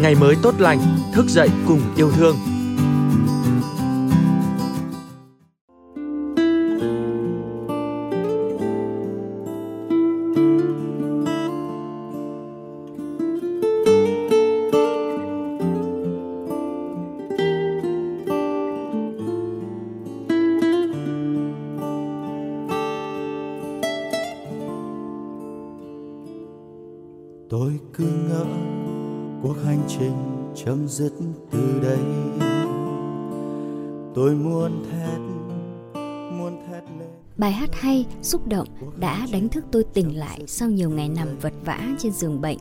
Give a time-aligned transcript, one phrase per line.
[0.00, 0.80] ngày mới tốt lành,
[1.12, 2.36] thức dậy cùng yêu thương.
[27.50, 28.73] tôi cứ ngỡ
[29.44, 30.14] cuộc hành trình
[30.54, 31.12] chấm dứt
[31.50, 31.98] từ đây
[34.14, 35.18] tôi muốn thét
[36.38, 40.68] muốn thét lên Bài hát hay, xúc động đã đánh thức tôi tỉnh lại sau
[40.70, 42.58] nhiều ngày nằm vật vã trên giường bệnh.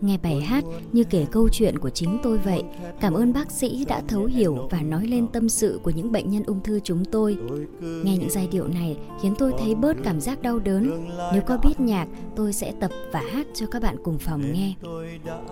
[0.00, 2.62] Nghe bài hát như kể câu chuyện của chính tôi vậy.
[3.00, 6.30] Cảm ơn bác sĩ đã thấu hiểu và nói lên tâm sự của những bệnh
[6.30, 7.36] nhân ung thư chúng tôi.
[7.80, 11.08] Nghe những giai điệu này khiến tôi thấy bớt cảm giác đau đớn.
[11.32, 14.74] Nếu có biết nhạc, tôi sẽ tập và hát cho các bạn cùng phòng nghe.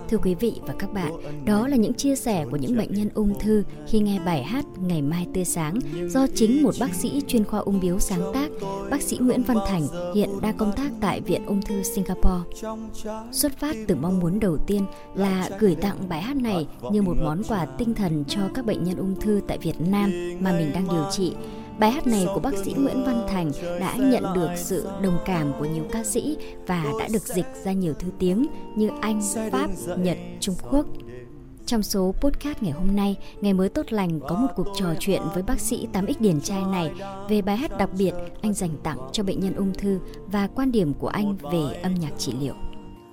[0.08, 1.12] Thưa quý vị và các bạn,
[1.44, 4.64] đó là những chia sẻ của những bệnh nhân ung thư khi nghe bài hát
[4.80, 5.78] Ngày mai tươi sáng
[6.08, 8.50] do chính một bác sĩ chuyên khoa ung biếu sáng tác,
[8.90, 12.60] bác sĩ Nguyễn Văn Thành hiện đang công tác tại Viện Ung thư Singapore.
[13.32, 14.84] Xuất phát từ mong muốn đầu tiên
[15.14, 18.84] là gửi tặng bài hát này như một món quà tinh thần cho các bệnh
[18.84, 21.34] nhân ung thư tại Việt Nam mà mình đang điều trị.
[21.78, 25.52] Bài hát này của bác sĩ Nguyễn Văn Thành đã nhận được sự đồng cảm
[25.58, 29.20] của nhiều ca sĩ và đã được dịch ra nhiều thứ tiếng như Anh,
[29.52, 30.86] Pháp, Nhật, Trung Quốc.
[31.66, 35.22] Trong số podcast ngày hôm nay, Ngày mới tốt lành có một cuộc trò chuyện
[35.34, 36.90] với bác sĩ 8X Điển trai này
[37.28, 38.12] về bài hát đặc biệt
[38.42, 41.94] anh dành tặng cho bệnh nhân ung thư và quan điểm của anh về âm
[41.94, 42.54] nhạc trị liệu.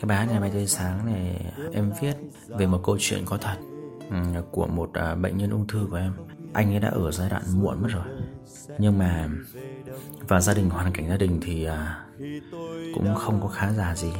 [0.03, 2.15] Cái bài hát ngày mai tươi sáng này, em viết
[2.47, 3.57] về một câu chuyện có thật
[4.09, 4.15] ừ,
[4.51, 6.13] của một à, bệnh nhân ung thư của em.
[6.53, 8.03] Anh ấy đã ở giai đoạn muộn mất rồi.
[8.77, 9.29] Nhưng mà,
[10.27, 12.05] và gia đình, hoàn cảnh gia đình thì à,
[12.93, 14.11] cũng không có khá giả gì.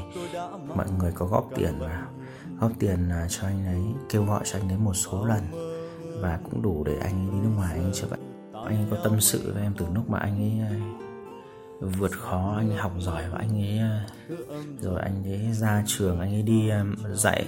[0.76, 2.02] Mọi người có góp tiền vào
[2.60, 5.42] góp tiền à, cho anh ấy, kêu gọi cho anh ấy một số lần
[6.22, 8.20] và cũng đủ để anh ấy đi nước ngoài, anh chữa bệnh
[8.54, 10.80] anh ấy có tâm sự với em từ lúc mà anh ấy
[11.84, 13.80] vượt khó anh học giỏi và anh ấy
[14.82, 17.46] rồi anh ấy ra trường anh ấy đi um, dạy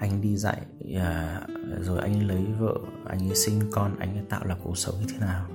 [0.00, 0.60] anh đi dạy
[0.94, 1.40] à,
[1.80, 2.74] rồi anh ấy lấy vợ
[3.06, 5.46] anh ấy sinh con anh ấy tạo lập cuộc sống như thế nào.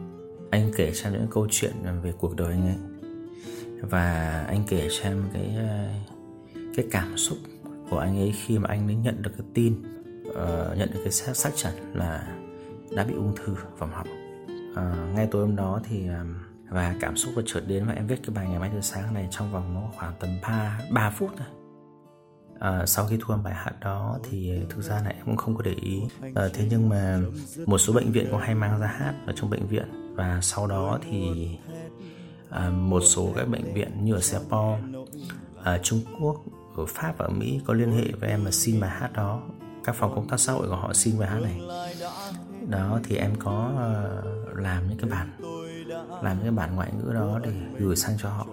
[0.52, 1.74] Anh kể cho em những câu chuyện
[2.04, 2.78] về cuộc đời anh ấy.
[3.82, 5.94] Và anh kể cho em cái à,
[6.76, 7.38] cái cảm xúc
[7.90, 9.74] của anh ấy khi mà anh ấy nhận được cái tin
[10.30, 12.38] uh, nhận được cái xác, xác chẩn là
[12.96, 14.08] đã bị ung thư vòng họng
[14.72, 16.26] uh, ngay tối hôm đó thì à,
[16.70, 19.14] và cảm xúc và chợt đến và em viết cái bài ngày mai từ sáng
[19.14, 21.48] này trong vòng nó khoảng tầm 3, 3 phút thôi.
[22.60, 25.56] À, sau khi thu âm bài hát đó thì thực ra là em cũng không
[25.56, 26.02] có để ý.
[26.36, 27.20] À, thế nhưng mà
[27.66, 30.16] một số bệnh viện cũng hay mang ra hát ở trong bệnh viện.
[30.16, 31.50] Và sau đó thì
[32.50, 34.82] à, một số các bệnh viện như ở Singapore
[35.64, 36.44] à, Trung Quốc
[36.78, 39.42] ở Pháp và ở Mỹ có liên hệ với em mà xin bài hát đó.
[39.84, 41.62] Các phòng công tác xã hội của họ xin bài hát này.
[42.70, 45.32] Đó thì em có uh, làm những cái bản
[46.24, 48.48] làm cái bản ngoại ngữ đó để gửi sang cho họ.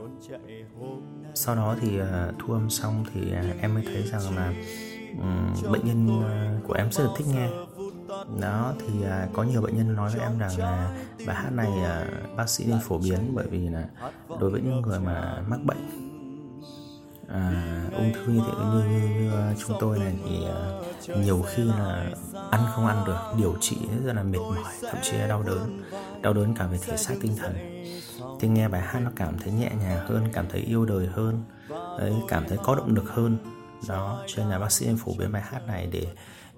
[1.35, 2.07] sau đó thì uh,
[2.39, 4.55] thu âm xong thì uh, em mới thấy rằng là
[5.19, 7.49] um, bệnh nhân uh, của em rất là thích nghe.
[8.41, 10.97] đó thì uh, có nhiều bệnh nhân nói với em rằng là
[11.27, 13.85] bài hát này uh, bác sĩ nên phổ biến bởi vì là
[14.41, 16.12] đối với những người mà mắc bệnh
[17.33, 20.37] à, ung thư như thế như, như, như à, chúng tôi này thì
[21.13, 22.11] uh, nhiều khi là
[22.51, 25.83] ăn không ăn được điều trị rất là mệt mỏi thậm chí là đau đớn
[26.23, 27.55] đau đớn cả về thể xác tinh thần
[28.41, 31.43] thì nghe bài hát nó cảm thấy nhẹ nhàng hơn cảm thấy yêu đời hơn
[31.99, 33.37] ấy cảm thấy có động lực hơn
[33.89, 36.07] đó cho nên là bác sĩ em phổ biến bài hát này để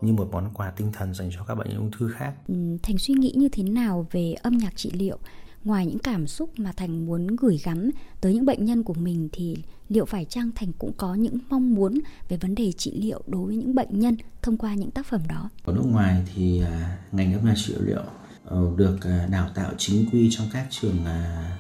[0.01, 2.35] như một món quà tinh thần dành cho các bệnh nhân ung thư khác.
[2.49, 5.19] Ừ, Thành suy nghĩ như thế nào về âm nhạc trị liệu?
[5.65, 9.29] ngoài những cảm xúc mà thành muốn gửi gắm tới những bệnh nhân của mình
[9.33, 9.57] thì
[9.89, 13.47] liệu phải chăng thành cũng có những mong muốn về vấn đề trị liệu đối
[13.47, 15.51] với những bệnh nhân thông qua những tác phẩm đó?
[15.65, 18.03] Ở nước ngoài thì à, ngành âm nhạc trị liệu
[18.45, 21.51] ờ, được à, đào tạo chính quy trong các trường à,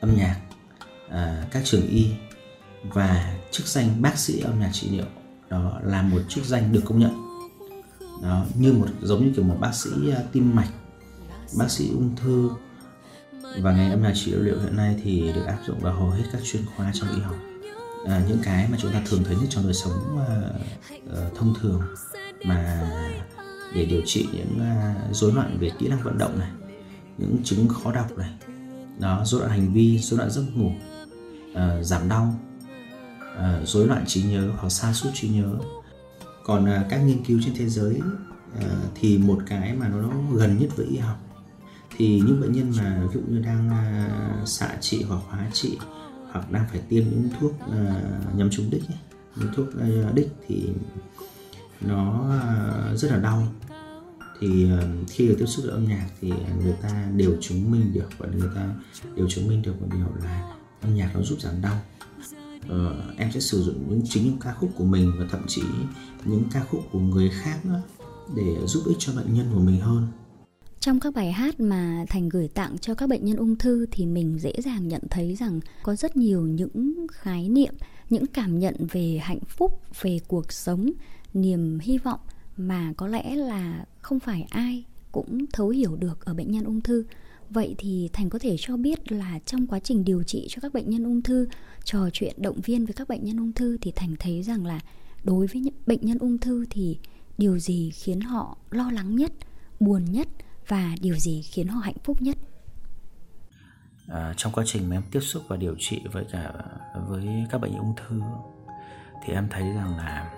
[0.00, 0.40] âm nhạc
[1.50, 2.06] các trường y
[2.82, 5.06] và chức danh bác sĩ âm nhạc trị liệu.
[5.48, 7.12] Đó là một chức danh được công nhận.
[8.22, 9.90] Đó, như một, giống như kiểu một bác sĩ
[10.32, 10.70] tim mạch,
[11.58, 12.50] bác sĩ ung thư.
[13.62, 16.24] Và ngành âm nhạc trị liệu hiện nay thì được áp dụng vào hầu hết
[16.32, 17.36] các chuyên khoa trong y học
[18.08, 20.36] à, những cái mà chúng ta thường thấy nhất trong đời sống à,
[21.10, 21.82] ờ, thông thường
[22.44, 22.90] mà
[23.74, 26.50] để điều trị những uh, rối loạn về kỹ năng vận động này
[27.18, 28.30] những chứng khó đọc này
[28.98, 30.70] đó rối loạn hành vi rối loạn giấc ngủ
[31.54, 32.34] à, giảm đau
[33.38, 35.54] uh, rối loạn trí nhớ hoặc sa sút trí nhớ.
[36.44, 38.00] Còn à, các nghiên cứu trên thế giới
[38.60, 41.16] à, thì một cái mà nó gần nhất với y học
[41.96, 44.08] thì những bệnh nhân mà ví dụ như đang à,
[44.46, 45.78] xạ trị hoặc hóa trị
[46.32, 47.52] hoặc đang phải tiêm những thuốc
[48.46, 48.98] uh, trúng đích ấy,
[49.36, 50.68] những thuốc uh, đích thì
[51.80, 52.34] nó
[52.96, 53.48] rất là đau.
[54.40, 54.70] Thì
[55.08, 56.32] khi được tiếp xúc với âm nhạc thì
[56.62, 58.74] người ta đều chứng minh được và người ta
[59.16, 61.80] đều chứng minh được một điều là âm nhạc nó giúp giảm đau.
[62.66, 65.62] Uh, em sẽ sử dụng những chính những ca khúc của mình và thậm chí
[66.24, 67.80] những ca khúc của người khác nữa
[68.36, 70.06] để giúp ích cho bệnh nhân của mình hơn
[70.88, 74.06] trong các bài hát mà thành gửi tặng cho các bệnh nhân ung thư thì
[74.06, 77.74] mình dễ dàng nhận thấy rằng có rất nhiều những khái niệm,
[78.10, 80.90] những cảm nhận về hạnh phúc, về cuộc sống,
[81.34, 82.20] niềm hy vọng
[82.56, 86.80] mà có lẽ là không phải ai cũng thấu hiểu được ở bệnh nhân ung
[86.80, 87.04] thư.
[87.50, 90.72] Vậy thì thành có thể cho biết là trong quá trình điều trị cho các
[90.72, 91.46] bệnh nhân ung thư,
[91.84, 94.80] trò chuyện động viên với các bệnh nhân ung thư thì thành thấy rằng là
[95.24, 96.98] đối với những bệnh nhân ung thư thì
[97.38, 99.32] điều gì khiến họ lo lắng nhất,
[99.80, 100.28] buồn nhất
[100.68, 102.36] và điều gì khiến họ hạnh phúc nhất?
[104.08, 106.52] À, trong quá trình mà em tiếp xúc và điều trị với cả
[107.08, 108.20] với các bệnh ung thư
[109.24, 110.30] thì em thấy rằng là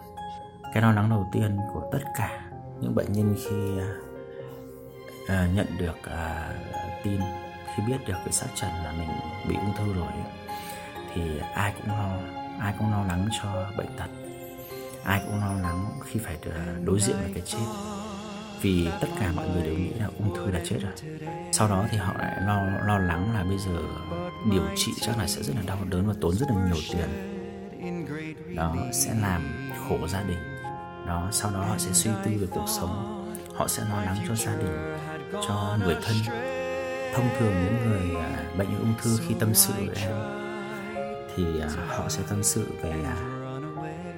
[0.75, 2.51] cái lo lắng đầu tiên của tất cả
[2.81, 3.83] những bệnh nhân khi
[5.29, 6.53] à, nhận được à,
[7.05, 7.21] tin
[7.67, 9.09] khi biết được cái xác trần là mình
[9.49, 10.13] bị ung thư rồi
[11.15, 12.19] thì ai cũng lo
[12.61, 14.09] ai cũng lo lắng cho bệnh tật.
[15.05, 17.67] Ai cũng lo lắng khi phải à, đối diện với cái chết
[18.63, 20.93] vì tất cả mọi người đều nghĩ là ung thư là chết rồi.
[21.53, 23.83] Sau đó thì họ lại lo lo lắng là bây giờ
[24.51, 27.09] điều trị chắc là sẽ rất là đau đớn và tốn rất là nhiều tiền.
[28.57, 30.39] Đó, sẽ làm khổ gia đình.
[31.07, 33.27] Đó, sau đó họ sẽ suy tư về cuộc sống.
[33.55, 34.97] Họ sẽ lo lắng cho gia đình,
[35.33, 36.17] cho người thân.
[37.15, 40.13] Thông thường những người à, bệnh ung thư khi tâm sự với em
[41.37, 43.17] thì à, họ sẽ tâm sự về à,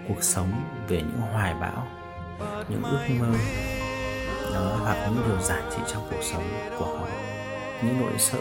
[0.08, 0.52] cuộc sống,
[0.88, 1.86] về những hoài bão,
[2.68, 3.34] những ước mơ
[4.54, 6.42] đó hoặc những điều giản dị trong cuộc sống
[6.78, 7.06] của họ
[7.82, 8.38] những nỗi sợ.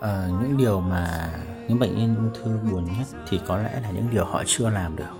[0.00, 1.30] À, những điều mà
[1.68, 4.70] những bệnh nhân ung thư buồn nhất thì có lẽ là những điều họ chưa
[4.70, 5.14] làm được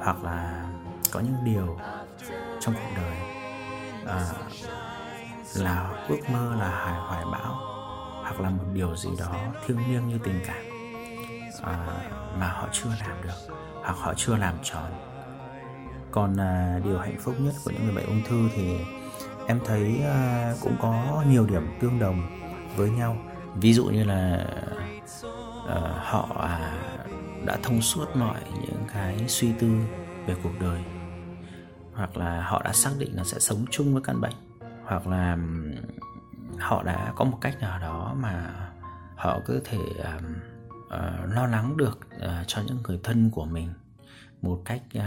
[0.00, 0.66] hoặc là
[1.12, 1.78] có những điều
[2.60, 3.16] trong cuộc đời
[4.06, 4.24] à,
[5.54, 7.54] là ước mơ là hài hoài bão
[8.22, 9.34] hoặc là một điều gì đó
[9.66, 10.62] thiêng liêng như tình cảm
[11.62, 11.86] à,
[12.38, 15.11] mà họ chưa làm được hoặc họ chưa làm tròn
[16.12, 18.76] còn à, điều hạnh phúc nhất của những người bệnh ung thư thì
[19.46, 22.22] em thấy à, cũng có nhiều điểm tương đồng
[22.76, 23.16] với nhau.
[23.54, 24.46] Ví dụ như là
[25.68, 26.74] à, họ à,
[27.46, 29.68] đã thông suốt mọi những cái suy tư
[30.26, 30.80] về cuộc đời
[31.94, 34.34] hoặc là họ đã xác định là sẽ sống chung với căn bệnh
[34.84, 35.38] hoặc là
[36.58, 38.54] họ đã có một cách nào đó mà
[39.16, 40.34] họ có thể um,
[40.86, 43.68] uh, lo lắng được uh, cho những người thân của mình
[44.42, 45.02] một cách uh,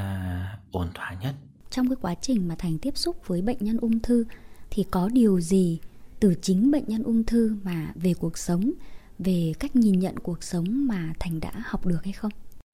[0.71, 1.35] ổn thỏa nhất.
[1.69, 4.25] Trong cái quá trình mà thành tiếp xúc với bệnh nhân ung thư
[4.69, 5.79] thì có điều gì
[6.19, 8.71] từ chính bệnh nhân ung thư mà về cuộc sống
[9.19, 12.31] về cách nhìn nhận cuộc sống mà thành đã học được hay không?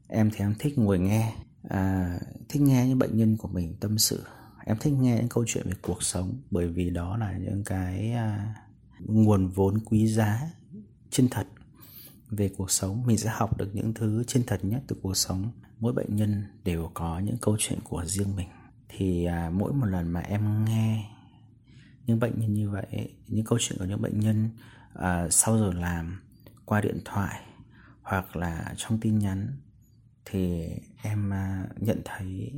[0.07, 1.33] Em thì em thích ngồi nghe
[1.69, 2.17] à,
[2.49, 4.23] thích nghe những bệnh nhân của mình tâm sự.
[4.65, 8.11] Em thích nghe những câu chuyện về cuộc sống bởi vì đó là những cái
[8.11, 8.55] à,
[8.99, 10.41] nguồn vốn quý giá
[11.09, 11.47] chân thật
[12.29, 13.03] về cuộc sống.
[13.05, 16.43] Mình sẽ học được những thứ chân thật nhất từ cuộc sống mỗi bệnh nhân
[16.63, 18.49] đều có những câu chuyện của riêng mình.
[18.89, 21.09] Thì à, mỗi một lần mà em nghe
[22.05, 24.49] những bệnh nhân như vậy những câu chuyện của những bệnh nhân
[24.93, 26.21] à, sau giờ làm
[26.65, 27.41] qua điện thoại
[28.01, 29.57] hoặc là trong tin nhắn
[30.25, 30.69] thì
[31.03, 32.51] em à, nhận thấy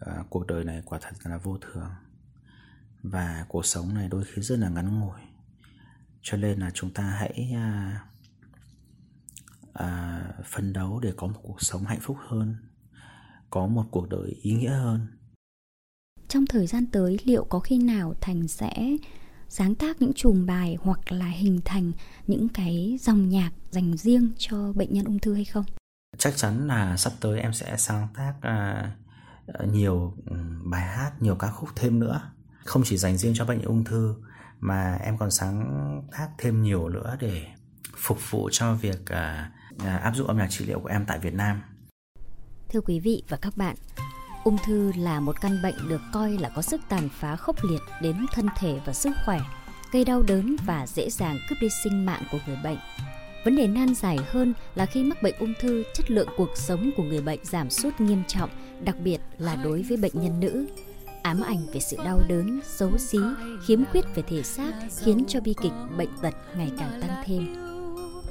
[0.00, 1.90] à, cuộc đời này quả thật là vô thường
[3.02, 5.20] và cuộc sống này đôi khi rất là ngắn ngủi.
[6.22, 8.00] Cho nên là chúng ta hãy à,
[9.74, 12.56] à, phấn đấu để có một cuộc sống hạnh phúc hơn
[13.50, 15.06] có một cuộc đời ý nghĩa hơn.
[16.28, 18.96] Trong thời gian tới liệu có khi nào thành sẽ
[19.48, 21.92] sáng tác những chùm bài hoặc là hình thành
[22.26, 25.64] những cái dòng nhạc dành riêng cho bệnh nhân ung thư hay không?
[26.18, 30.14] Chắc chắn là sắp tới em sẽ sáng tác uh, nhiều
[30.64, 32.20] bài hát nhiều ca khúc thêm nữa.
[32.64, 34.14] Không chỉ dành riêng cho bệnh ung thư
[34.60, 37.46] mà em còn sáng tác thêm nhiều nữa để
[37.96, 41.18] phục vụ cho việc uh, À, áp dụng âm nhạc trị liệu của em tại
[41.18, 41.62] Việt Nam.
[42.68, 43.76] Thưa quý vị và các bạn,
[44.44, 47.80] ung thư là một căn bệnh được coi là có sức tàn phá khốc liệt
[48.02, 49.40] đến thân thể và sức khỏe,
[49.92, 52.78] gây đau đớn và dễ dàng cướp đi sinh mạng của người bệnh.
[53.44, 56.90] Vấn đề nan giải hơn là khi mắc bệnh ung thư, chất lượng cuộc sống
[56.96, 58.50] của người bệnh giảm sút nghiêm trọng,
[58.84, 60.66] đặc biệt là đối với bệnh nhân nữ.
[61.22, 63.18] Ám ảnh về sự đau đớn, xấu xí,
[63.66, 67.73] khiếm khuyết về thể xác khiến cho bi kịch bệnh tật ngày càng tăng thêm.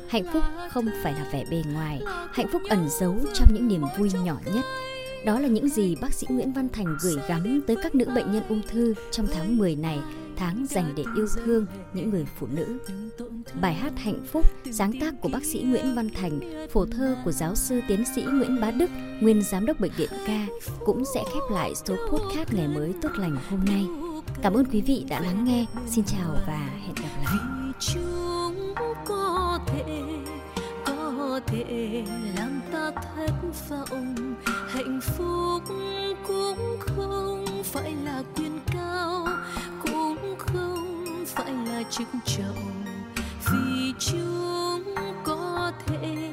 [0.10, 2.02] Hạnh phúc không phải là vẻ bề ngoài,
[2.34, 4.66] hạnh phúc ẩn giấu trong những niềm vui nhỏ nhất.
[5.26, 8.32] Đó là những gì bác sĩ Nguyễn Văn Thành gửi gắm tới các nữ bệnh
[8.32, 10.00] nhân ung thư trong tháng 10 này,
[10.36, 12.78] tháng dành để yêu thương những người phụ nữ.
[13.62, 17.32] Bài hát Hạnh phúc, sáng tác của bác sĩ Nguyễn Văn Thành, phổ thơ của
[17.32, 18.90] giáo sư tiến sĩ Nguyễn Bá Đức,
[19.22, 20.48] nguyên giám đốc bệnh viện ca,
[20.86, 23.86] cũng sẽ khép lại số podcast ngày mới tốt lành hôm nay.
[24.42, 25.66] Cảm ơn quý vị đã lắng nghe.
[25.88, 28.23] Xin chào và hẹn gặp lại.
[31.68, 32.04] Có
[32.38, 33.32] làm ta thất
[33.70, 34.36] vọng,
[34.70, 35.64] hạnh phúc
[36.28, 39.28] cũng không phải là quyền cao,
[39.84, 42.84] cũng không phải là chức trọng.
[43.52, 46.33] Vì chúng có thể